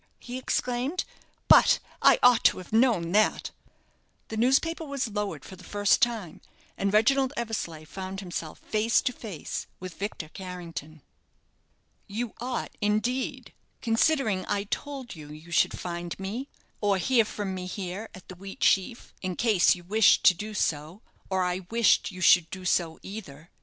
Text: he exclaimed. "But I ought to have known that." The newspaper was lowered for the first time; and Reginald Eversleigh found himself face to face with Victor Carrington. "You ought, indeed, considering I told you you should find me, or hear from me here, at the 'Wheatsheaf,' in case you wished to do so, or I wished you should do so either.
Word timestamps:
he 0.17 0.39
exclaimed. 0.39 1.03
"But 1.47 1.77
I 2.01 2.17
ought 2.23 2.43
to 2.45 2.57
have 2.57 2.73
known 2.73 3.11
that." 3.11 3.51
The 4.29 4.35
newspaper 4.37 4.83
was 4.83 5.07
lowered 5.09 5.45
for 5.45 5.55
the 5.55 5.63
first 5.63 6.01
time; 6.01 6.41
and 6.75 6.91
Reginald 6.91 7.33
Eversleigh 7.37 7.85
found 7.85 8.19
himself 8.19 8.57
face 8.57 8.99
to 9.03 9.13
face 9.13 9.67
with 9.79 9.99
Victor 9.99 10.27
Carrington. 10.29 11.03
"You 12.07 12.33
ought, 12.39 12.71
indeed, 12.81 13.53
considering 13.79 14.43
I 14.47 14.63
told 14.63 15.15
you 15.15 15.29
you 15.29 15.51
should 15.51 15.77
find 15.79 16.19
me, 16.19 16.49
or 16.81 16.97
hear 16.97 17.23
from 17.23 17.53
me 17.53 17.67
here, 17.67 18.09
at 18.15 18.27
the 18.27 18.33
'Wheatsheaf,' 18.33 19.13
in 19.21 19.35
case 19.35 19.75
you 19.75 19.83
wished 19.83 20.23
to 20.23 20.33
do 20.33 20.55
so, 20.55 21.03
or 21.29 21.43
I 21.43 21.67
wished 21.69 22.09
you 22.09 22.21
should 22.21 22.49
do 22.49 22.65
so 22.65 22.97
either. 23.03 23.51